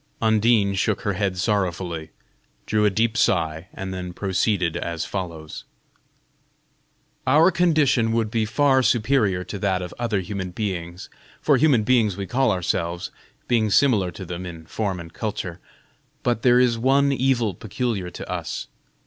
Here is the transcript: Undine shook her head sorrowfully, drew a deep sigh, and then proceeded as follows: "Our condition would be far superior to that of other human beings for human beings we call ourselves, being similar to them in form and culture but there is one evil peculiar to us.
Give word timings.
Undine 0.19 0.73
shook 0.73 1.01
her 1.01 1.13
head 1.13 1.37
sorrowfully, 1.37 2.09
drew 2.65 2.85
a 2.85 2.89
deep 2.89 3.15
sigh, 3.15 3.67
and 3.71 3.93
then 3.93 4.13
proceeded 4.13 4.75
as 4.75 5.05
follows: 5.05 5.63
"Our 7.27 7.51
condition 7.51 8.11
would 8.13 8.31
be 8.31 8.45
far 8.45 8.81
superior 8.81 9.43
to 9.43 9.59
that 9.59 9.83
of 9.83 9.93
other 9.99 10.19
human 10.21 10.49
beings 10.53 11.07
for 11.39 11.55
human 11.57 11.83
beings 11.83 12.17
we 12.17 12.25
call 12.25 12.51
ourselves, 12.51 13.11
being 13.47 13.69
similar 13.69 14.09
to 14.09 14.25
them 14.25 14.43
in 14.43 14.65
form 14.65 14.99
and 14.99 15.13
culture 15.13 15.59
but 16.23 16.41
there 16.41 16.59
is 16.59 16.79
one 16.79 17.11
evil 17.11 17.53
peculiar 17.53 18.09
to 18.09 18.27
us. 18.27 18.65